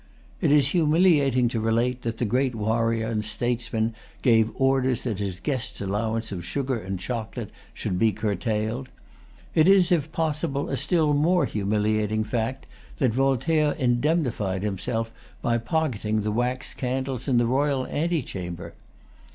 [0.41, 3.93] It is humiliating to relate, that the great warrior and statesman
[4.23, 8.89] gave orders that his guest's allowance of sugar and chocolate should be curtailed.
[9.53, 12.65] It is, if possible, a still more humiliating fact
[12.97, 15.11] that Voltaire indemnified himself
[15.43, 18.73] by pocketing the wax candles in the royal antechamber.